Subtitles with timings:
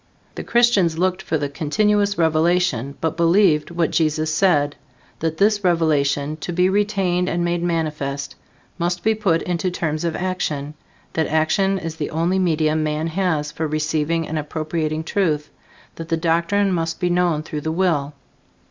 [0.33, 4.75] The Christians looked for the continuous revelation, but believed what Jesus said,
[5.19, 8.33] that this revelation, to be retained and made manifest,
[8.79, 10.73] must be put into terms of action;
[11.13, 15.51] that action is the only medium man has for receiving and appropriating truth;
[15.97, 18.15] that the doctrine must be known through the will.